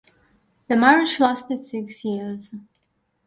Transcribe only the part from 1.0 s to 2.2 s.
lasted six